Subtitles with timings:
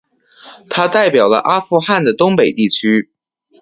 [0.67, 3.11] 他代表了阿富汗的东北地区。